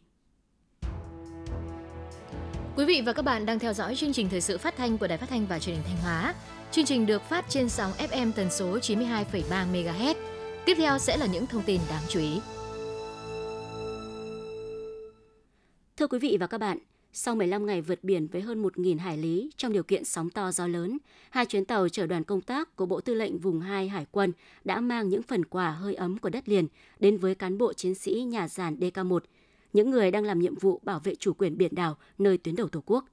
[2.75, 5.07] Quý vị và các bạn đang theo dõi chương trình thời sự phát thanh của
[5.07, 6.33] Đài Phát thanh và Truyền hình Thanh Hóa.
[6.71, 10.15] Chương trình được phát trên sóng FM tần số 92,3 MHz.
[10.65, 12.39] Tiếp theo sẽ là những thông tin đáng chú ý.
[15.97, 16.77] Thưa quý vị và các bạn,
[17.13, 20.51] sau 15 ngày vượt biển với hơn 1.000 hải lý trong điều kiện sóng to
[20.51, 20.97] gió lớn,
[21.29, 24.31] hai chuyến tàu chở đoàn công tác của Bộ Tư lệnh Vùng 2 Hải quân
[24.63, 26.67] đã mang những phần quà hơi ấm của đất liền
[26.99, 29.19] đến với cán bộ chiến sĩ nhà giàn DK1,
[29.73, 32.67] những người đang làm nhiệm vụ bảo vệ chủ quyền biển đảo nơi tuyến đầu
[32.67, 33.05] Tổ quốc.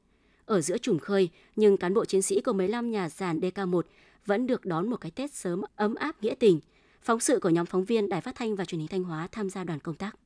[0.46, 3.82] Ở giữa trùng khơi, nhưng cán bộ chiến sĩ của 15 nhà giàn DK1
[4.26, 6.60] vẫn được đón một cái Tết sớm ấm áp nghĩa tình.
[7.08, 9.50] Phóng sự của nhóm phóng viên Đài Phát thanh và Truyền hình Thanh Hóa tham
[9.50, 10.16] gia đoàn công tác.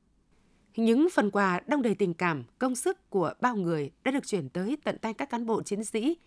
[0.75, 4.49] Những phần quà đong đầy tình cảm, công sức của bao người đã được chuyển
[4.49, 6.17] tới tận tay các cán bộ chiến sĩ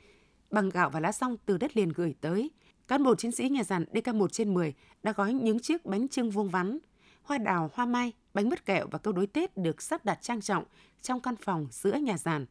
[0.50, 2.50] bằng gạo và lá song từ đất liền gửi tới.
[2.88, 6.30] Cán bộ chiến sĩ nhà giàn DK1 trên 10 đã gói những chiếc bánh trưng
[6.30, 6.78] vuông vắn,
[7.22, 10.40] hoa đào, hoa mai, bánh mứt kẹo và câu đối Tết được sắp đặt trang
[10.40, 10.64] trọng
[11.02, 12.46] trong căn phòng giữa nhà giàn.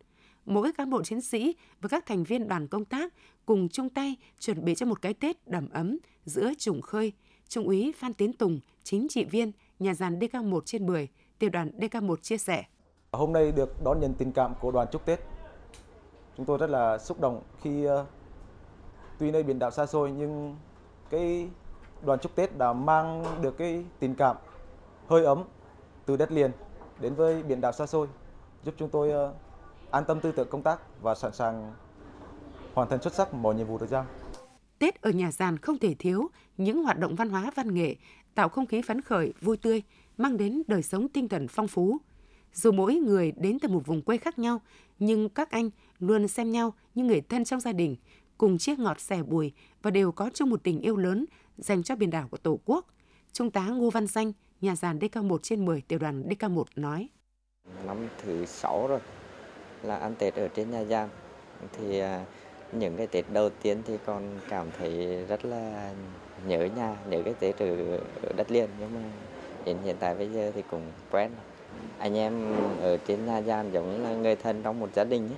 [0.46, 3.14] Mỗi cán bộ chiến sĩ và các thành viên đoàn công tác
[3.46, 7.14] cùng chung tay chuẩn bị cho một cái Tết đầm ấm giữa trùng khơi.
[7.48, 11.08] Trung úy Phan Tiến Tùng, chính trị viên nhà giàn DK1 trên 10,
[11.40, 12.64] tiểu đoàn DK1 chia sẻ.
[13.12, 15.20] Hôm nay được đón nhận tình cảm của đoàn chúc Tết.
[16.38, 18.06] Chúng tôi rất là xúc động khi ờ,
[19.20, 20.56] tuy nơi biển đảo xa xôi nhưng
[21.10, 21.50] cái
[22.02, 24.38] đoàn chúc Tết đã mang được cái tình cảm
[25.08, 25.44] hơi ấm
[26.06, 26.52] từ đất liền
[27.00, 28.08] đến với biển đảo xa xôi,
[28.64, 29.34] giúp chúng tôi ờ,
[29.92, 31.74] an tâm tư tưởng công tác và sẵn sàng
[32.74, 34.06] hoàn thành xuất sắc mọi nhiệm vụ được giao.
[34.80, 37.96] Tết ở nhà giàn không thể thiếu những hoạt động văn hóa văn nghệ,
[38.36, 39.84] tạo không khí phấn khởi, vui tươi,
[40.18, 41.98] mang đến đời sống tinh thần phong phú.
[42.54, 44.62] Dù mỗi người đến từ một vùng quê khác nhau,
[45.00, 47.96] nhưng các anh luôn xem nhau như người thân trong gia đình,
[48.38, 51.26] cùng chia ngọt sẻ bùi và đều có chung một tình yêu lớn
[51.58, 52.86] dành cho biển đảo của Tổ quốc.
[53.34, 57.10] Trung tá Ngô Văn Danh, nhà giàn DK1 trên 10 tiểu đoàn DK1 nói.
[57.86, 59.00] Năm thứ 6 rồi
[59.84, 61.10] là ăn Tết ở trên nhà giàn.
[61.78, 62.26] Thì à,
[62.80, 65.94] những cái Tết đầu tiên thì còn cảm thấy rất là
[66.48, 68.70] nhớ nhà, nhớ cái Tết ở, ở đất liền.
[68.80, 69.02] Nhưng mà
[69.66, 71.32] đến hiện tại bây giờ thì cũng quen.
[71.98, 75.28] Anh em ở trên nhà gian giống như là người thân trong một gia đình
[75.28, 75.38] ấy.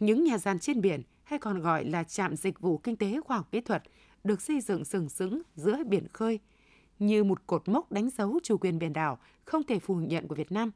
[0.00, 3.36] Những nhà gian trên biển hay còn gọi là trạm dịch vụ kinh tế khoa
[3.36, 3.82] học kỹ thuật
[4.24, 6.38] được xây dựng sừng sững giữa biển khơi
[6.98, 10.34] như một cột mốc đánh dấu chủ quyền biển đảo không thể phủ nhận của
[10.34, 10.70] Việt Nam.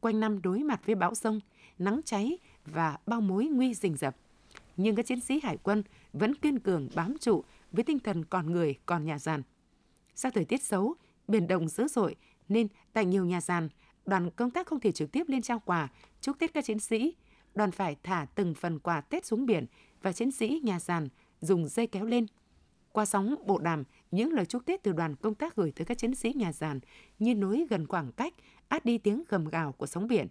[0.00, 1.40] Quanh năm đối mặt với bão sông,
[1.78, 4.16] nắng cháy và bao mối nguy rình rập.
[4.76, 5.82] Nhưng các chiến sĩ hải quân
[6.12, 9.42] vẫn kiên cường bám trụ với tinh thần còn người còn nhà giàn.
[10.14, 10.94] Sau thời tiết xấu,
[11.28, 12.16] biển động dữ dội
[12.48, 13.68] nên tại nhiều nhà giàn,
[14.06, 15.88] đoàn công tác không thể trực tiếp lên trao quà
[16.20, 17.14] chúc Tết các chiến sĩ.
[17.54, 19.66] Đoàn phải thả từng phần quà Tết xuống biển
[20.02, 21.08] và chiến sĩ nhà giàn
[21.40, 22.26] dùng dây kéo lên.
[22.92, 25.98] Qua sóng bộ đàm, những lời chúc Tết từ đoàn công tác gửi tới các
[25.98, 26.80] chiến sĩ nhà giàn
[27.18, 28.34] như nối gần khoảng cách,
[28.68, 30.26] át đi tiếng gầm gào của sóng biển.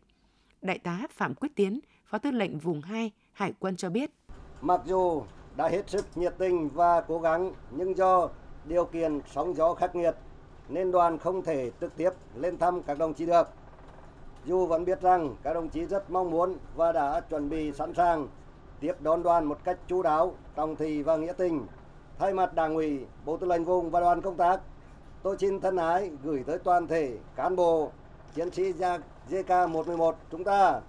[0.61, 4.11] Đại tá Phạm Quyết Tiến, Phó Tư lệnh Vùng 2, Hải quân cho biết.
[4.65, 5.23] Mặc dù
[5.55, 8.29] đã hết sức nhiệt tình và cố gắng, nhưng do
[8.65, 10.15] điều kiện sóng gió khắc nghiệt,
[10.69, 13.47] nên đoàn không thể trực tiếp lên thăm các đồng chí được.
[14.45, 17.93] Dù vẫn biết rằng các đồng chí rất mong muốn và đã chuẩn bị sẵn
[17.93, 18.27] sàng
[18.79, 21.67] tiếp đón đoàn một cách chú đáo, trọng thị và nghĩa tình.
[22.19, 24.59] Thay mặt Đảng ủy, Bộ Tư lệnh vùng và đoàn công tác,
[25.23, 27.91] tôi xin thân ái gửi tới toàn thể cán bộ,
[28.35, 28.73] chiến sĩ
[29.29, 30.81] JK111 chúng ta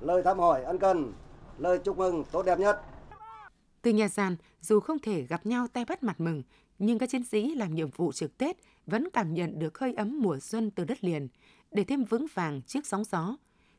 [0.00, 1.12] lời thăm hỏi ân cần,
[1.58, 2.80] lời chúc mừng tốt đẹp nhất.
[3.82, 6.42] Từ nhà giàn, dù không thể gặp nhau tay bắt mặt mừng,
[6.78, 10.20] nhưng các chiến sĩ làm nhiệm vụ trực Tết vẫn cảm nhận được hơi ấm
[10.22, 11.28] mùa xuân từ đất liền
[11.70, 13.36] để thêm vững vàng trước sóng gió.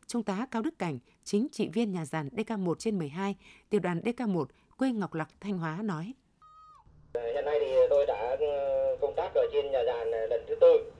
[0.07, 3.35] Trung tá Cao Đức Cảnh, chính trị viên nhà giàn DK1 trên 12,
[3.69, 4.45] tiểu đoàn DK1,
[4.77, 6.13] quê Ngọc Lặc, Thanh Hóa nói.
[7.13, 8.47] Hiện nay thì tôi đã ừ,
[9.01, 10.91] công tác ở trên nhà giàn lần thứ tư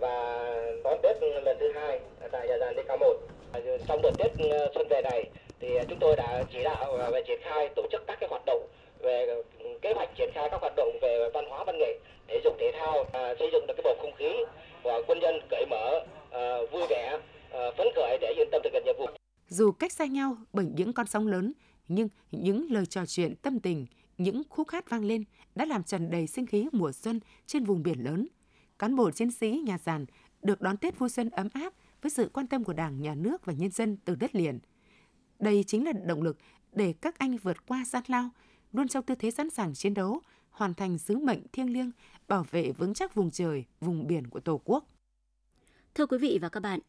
[0.00, 0.46] và
[0.84, 2.00] đón Tết lần thứ hai
[2.32, 3.14] tại nhà giàn DK1.
[3.88, 7.10] Trong đợt Tết ừ, xuân về này thì à, chúng tôi đã chỉ đạo à,
[7.10, 8.66] và triển khai tổ chức các cái hoạt động
[9.02, 9.42] về
[9.82, 12.72] kế hoạch triển khai các hoạt động về văn hóa văn nghệ thể dục thể
[12.78, 14.32] thao à, xây dựng được cái bầu không khí
[14.82, 17.18] và quân dân cởi mở à, vui vẻ
[17.52, 19.06] à, phấn khởi để yên tâm thực hiện nhiệm vụ
[19.48, 21.52] dù cách xa nhau bởi những con sóng lớn
[21.88, 23.86] nhưng những lời trò chuyện tâm tình
[24.18, 27.82] những khúc hát vang lên đã làm tràn đầy sinh khí mùa xuân trên vùng
[27.82, 28.28] biển lớn
[28.78, 30.06] cán bộ chiến sĩ nhà giàn
[30.42, 33.46] được đón Tết vui xuân ấm áp với sự quan tâm của Đảng, Nhà nước
[33.46, 34.58] và nhân dân từ đất liền.
[35.38, 36.36] Đây chính là động lực
[36.72, 38.30] để các anh vượt qua gian lao,
[38.72, 40.20] luôn trong tư thế sẵn sàng chiến đấu,
[40.50, 41.90] hoàn thành sứ mệnh thiêng liêng,
[42.28, 44.84] bảo vệ vững chắc vùng trời, vùng biển của Tổ quốc.
[45.94, 46.80] Thưa quý vị và các bạn,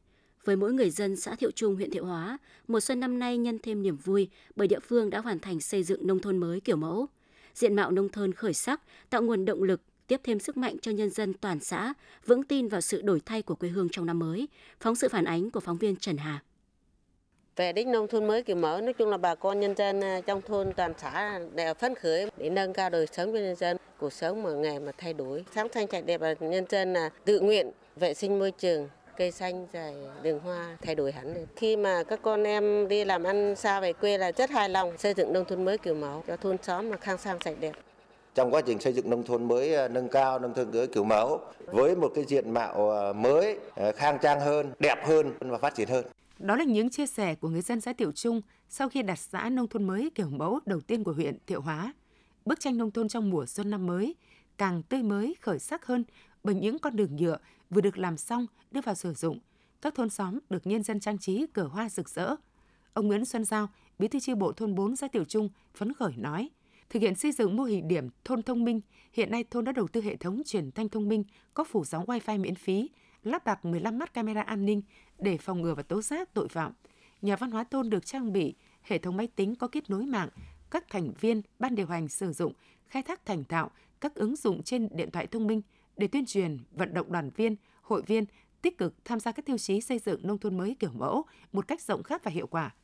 [0.43, 3.59] với mỗi người dân xã Thiệu Trung, huyện Thiệu Hóa, mùa xuân năm nay nhân
[3.63, 6.75] thêm niềm vui bởi địa phương đã hoàn thành xây dựng nông thôn mới kiểu
[6.75, 7.07] mẫu.
[7.53, 10.91] Diện mạo nông thôn khởi sắc, tạo nguồn động lực, tiếp thêm sức mạnh cho
[10.91, 11.93] nhân dân toàn xã,
[12.25, 14.47] vững tin vào sự đổi thay của quê hương trong năm mới.
[14.79, 16.43] Phóng sự phản ánh của phóng viên Trần Hà.
[17.55, 20.21] Về đích nông thôn mới kiểu mẫu, nói chung là bà con nhân dân à,
[20.25, 23.77] trong thôn toàn xã đều phấn khởi để nâng cao đời sống cho nhân dân,
[23.97, 25.45] cuộc sống mà ngày mà thay đổi.
[25.55, 29.31] Sáng xanh sạch đẹp là nhân dân là tự nguyện vệ sinh môi trường, cây
[29.31, 31.45] xanh rồi đường hoa thay đổi hẳn.
[31.55, 34.97] Khi mà các con em đi làm ăn xa về quê là rất hài lòng
[34.97, 37.73] xây dựng nông thôn mới kiểu mẫu cho thôn xóm mà khang sang sạch đẹp
[38.35, 41.03] trong quá trình xây dựng nông thôn mới à, nâng cao nông thôn mới kiểu
[41.03, 43.57] mẫu với một cái diện mạo à, mới
[43.95, 46.05] khang trang hơn, đẹp hơn và phát triển hơn.
[46.39, 49.49] Đó là những chia sẻ của người dân xã Tiểu Trung sau khi đặt xã
[49.49, 51.93] nông thôn mới kiểu mẫu đầu tiên của huyện Thiệu Hóa.
[52.45, 54.15] Bức tranh nông thôn trong mùa xuân năm mới
[54.57, 56.03] càng tươi mới khởi sắc hơn
[56.43, 57.37] bởi những con đường nhựa
[57.69, 59.39] vừa được làm xong đưa vào sử dụng.
[59.81, 62.35] Các thôn xóm được nhân dân trang trí cờ hoa rực rỡ.
[62.93, 63.69] Ông Nguyễn Xuân Giao,
[63.99, 66.49] bí thư chi bộ thôn 4 xã Tiểu Trung phấn khởi nói–
[66.89, 68.81] thực hiện xây dựng mô hình điểm thôn thông minh.
[69.13, 72.05] Hiện nay thôn đã đầu tư hệ thống truyền thanh thông minh có phủ sóng
[72.05, 72.89] wifi miễn phí,
[73.23, 74.81] lắp đặt 15 mắt camera an ninh
[75.19, 76.71] để phòng ngừa và tố giác tội phạm.
[77.21, 80.29] Nhà văn hóa thôn được trang bị hệ thống máy tính có kết nối mạng,
[80.71, 82.53] các thành viên ban điều hành sử dụng
[82.87, 85.61] khai thác thành thạo các ứng dụng trên điện thoại thông minh
[85.97, 88.25] để tuyên truyền, vận động đoàn viên, hội viên
[88.61, 91.67] tích cực tham gia các tiêu chí xây dựng nông thôn mới kiểu mẫu một
[91.67, 92.75] cách rộng khắp và hiệu quả.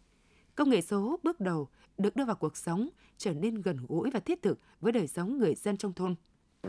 [0.55, 1.67] Công nghệ số bước đầu
[1.97, 5.37] được đưa vào cuộc sống trở nên gần gũi và thiết thực với đời sống
[5.37, 6.15] người dân trong thôn.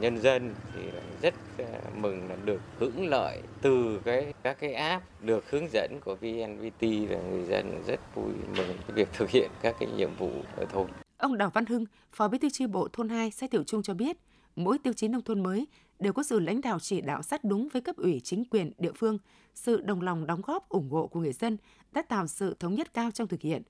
[0.01, 0.83] Nhân dân thì
[1.23, 6.01] rất à, mừng là được hưởng lợi từ cái các cái app được hướng dẫn
[6.05, 10.11] của VNVT và người dân rất vui mừng cái việc thực hiện các cái nhiệm
[10.19, 10.87] vụ ở thôn.
[11.17, 13.95] Ông Đào Văn Hưng, Phó Bí thư chi bộ thôn 2 xã Tiểu Trung cho
[13.95, 14.17] biết,
[14.57, 15.67] mỗi tiêu chí nông thôn mới
[15.99, 18.93] đều có sự lãnh đạo chỉ đạo sát đúng với cấp ủy chính quyền địa
[18.93, 19.19] phương,
[19.55, 21.57] sự đồng lòng đóng góp ủng hộ của người dân
[21.93, 23.63] đã tạo sự thống nhất cao trong thực hiện.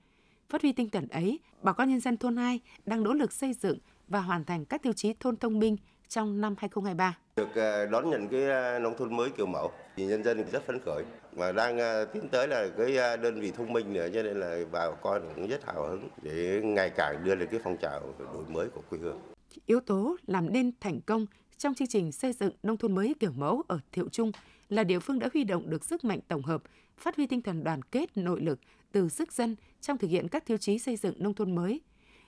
[0.49, 3.53] Phát huy tinh thần ấy, bà con nhân dân thôn 2 đang nỗ lực xây
[3.53, 5.77] dựng và hoàn thành các tiêu chí thôn thông minh
[6.09, 7.17] trong năm 2023.
[7.35, 10.63] Được ờ, đón nhận cái ờ, nông thôn mới kiểu mẫu thì nhân dân rất
[10.67, 14.23] phấn khởi và đang ờ, tiến tới là cái đơn vị thông minh nữa cho
[14.23, 17.77] nên là bà con cũng rất hào hứng để ngày càng đưa lên cái phong
[17.77, 19.19] trào đổi mới của quê hương.
[19.65, 21.25] Yếu tố làm nên thành công
[21.57, 24.31] trong chương trình xây dựng nông thôn mới kiểu mẫu ở Thiệu Trung
[24.69, 26.63] là địa phương đã huy động được sức mạnh tổng hợp,
[26.97, 28.59] phát huy tinh thần đoàn kết nội lực
[28.91, 31.81] từ sức dân trong thực hiện các tiêu chí xây dựng nông thôn mới.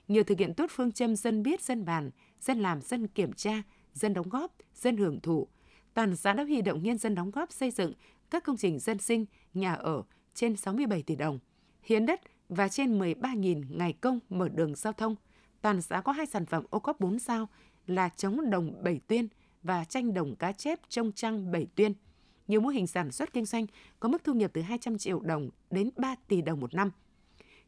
[0.08, 3.62] Nhờ thực hiện tốt phương châm dân biết, dân bàn, dân làm, dân kiểm tra,
[3.94, 5.48] dân đóng góp, dân hưởng thụ,
[5.94, 7.92] toàn xã đã huy động nhân dân đóng góp xây dựng
[8.30, 10.02] các công trình dân sinh, nhà ở
[10.34, 11.38] trên 67 tỷ đồng,
[11.82, 15.16] hiến đất và trên 13.000 ngày công mở đường giao thông.
[15.62, 17.48] Toàn xã có hai sản phẩm ô cốp 4 sao
[17.86, 19.28] là chống đồng bảy tuyên
[19.62, 21.94] và tranh đồng cá chép trong trăng bảy tuyên–
[22.48, 23.66] nhiều mô hình sản xuất kinh doanh
[24.00, 26.90] có mức thu nhập từ 200 triệu đồng đến 3 tỷ đồng một năm.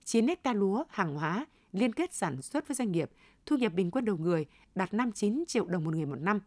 [0.05, 3.11] 9 hecta lúa, hàng hóa liên kết sản xuất với doanh nghiệp,
[3.47, 6.41] thu nhập bình quân đầu người đạt 59 triệu đồng một người một năm.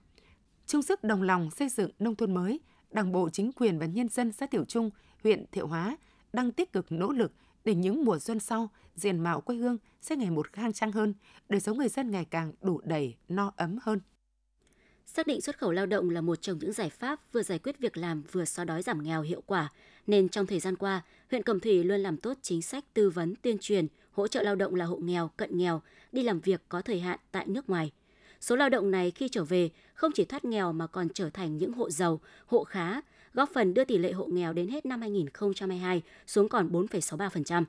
[0.66, 2.60] Chung sức đồng lòng xây dựng nông thôn mới,
[2.92, 4.90] Đảng bộ, chính quyền và nhân dân xã Tiểu Trung,
[5.24, 5.98] huyện Thiệu Hóa
[6.34, 7.32] đang tích cực nỗ lực
[7.66, 11.14] để những mùa xuân sau, diện mạo quê hương sẽ ngày một khang trang hơn,
[11.50, 14.00] đời sống người dân ngày càng đủ đầy, no ấm hơn.
[15.14, 17.80] Xác định xuất khẩu lao động là một trong những giải pháp vừa giải quyết
[17.80, 19.70] việc làm vừa xóa đói giảm nghèo hiệu quả,
[20.08, 23.36] nên trong thời gian qua, huyện Cẩm Thủy luôn làm tốt chính sách tư vấn,
[23.36, 26.82] tuyên truyền, hỗ trợ lao động là hộ nghèo, cận nghèo, đi làm việc có
[26.82, 27.92] thời hạn tại nước ngoài.
[28.42, 31.58] Số lao động này khi trở về không chỉ thoát nghèo mà còn trở thành
[31.58, 33.02] những hộ giàu, hộ khá,
[33.34, 37.64] góp phần đưa tỷ lệ hộ nghèo đến hết năm 2022 xuống còn 4,63%.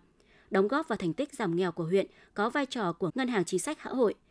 [0.50, 3.44] Đóng góp vào thành tích giảm nghèo của huyện có vai trò của Ngân hàng
[3.44, 4.14] Chính sách Xã hội–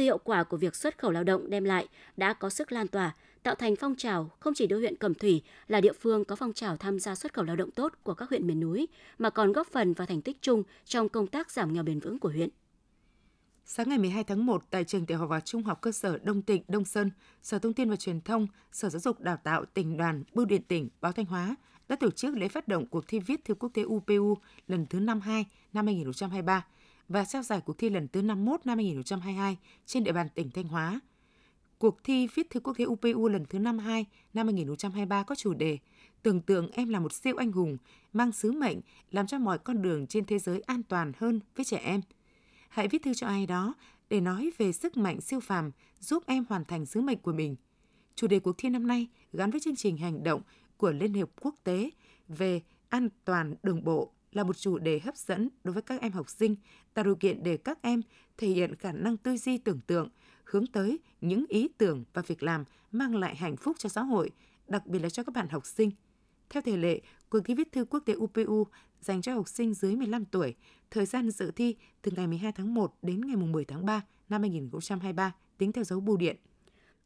[0.00, 2.88] từ hiệu quả của việc xuất khẩu lao động đem lại đã có sức lan
[2.88, 6.36] tỏa, tạo thành phong trào không chỉ đưa huyện Cẩm Thủy là địa phương có
[6.36, 9.30] phong trào tham gia xuất khẩu lao động tốt của các huyện miền núi, mà
[9.30, 12.28] còn góp phần vào thành tích chung trong công tác giảm nghèo bền vững của
[12.28, 12.48] huyện.
[13.64, 16.42] Sáng ngày 12 tháng 1, tại trường tiểu học và trung học cơ sở Đông
[16.42, 17.10] Tịnh, Đông Sơn,
[17.42, 20.62] Sở Thông tin và Truyền thông, Sở Giáo dục Đào tạo tỉnh đoàn, Bưu điện
[20.62, 21.56] tỉnh, Báo Thanh Hóa
[21.88, 25.00] đã tổ chức lễ phát động cuộc thi viết thư quốc tế UPU lần thứ
[25.00, 26.66] 52 năm 2023
[27.10, 30.68] và trao giải cuộc thi lần thứ 51 năm 2022 trên địa bàn tỉnh Thanh
[30.68, 31.00] Hóa.
[31.78, 35.78] Cuộc thi viết thư quốc tế UPU lần thứ 52 năm 2023 có chủ đề
[36.22, 37.76] Tưởng tượng em là một siêu anh hùng,
[38.12, 41.64] mang sứ mệnh làm cho mọi con đường trên thế giới an toàn hơn với
[41.64, 42.00] trẻ em.
[42.68, 43.74] Hãy viết thư cho ai đó
[44.10, 45.70] để nói về sức mạnh siêu phàm
[46.00, 47.56] giúp em hoàn thành sứ mệnh của mình.
[48.14, 50.42] Chủ đề cuộc thi năm nay gắn với chương trình hành động
[50.76, 51.90] của Liên hiệp quốc tế
[52.28, 56.12] về an toàn đường bộ là một chủ đề hấp dẫn đối với các em
[56.12, 56.56] học sinh,
[56.94, 58.02] tạo điều kiện để các em
[58.38, 60.08] thể hiện khả năng tư duy tưởng tượng,
[60.44, 64.30] hướng tới những ý tưởng và việc làm mang lại hạnh phúc cho xã hội,
[64.68, 65.90] đặc biệt là cho các bạn học sinh.
[66.50, 68.66] Theo thể lệ, cuộc thi viết thư quốc tế UPU
[69.00, 70.54] dành cho học sinh dưới 15 tuổi,
[70.90, 74.42] thời gian dự thi từ ngày 12 tháng 1 đến ngày 10 tháng 3 năm
[74.42, 76.36] 2023, tính theo dấu bưu điện.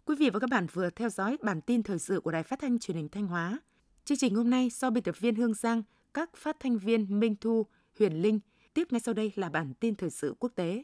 [0.05, 2.59] Quý vị và các bạn vừa theo dõi bản tin thời sự của Đài Phát
[2.61, 3.59] thanh Truyền hình Thanh Hóa.
[4.05, 5.83] Chương trình hôm nay do biên tập viên Hương Giang
[6.15, 7.67] các phát thanh viên Minh Thu,
[7.99, 8.41] Huyền Linh.
[8.75, 10.83] Tiếp ngay sau đây là bản tin thời sự quốc tế.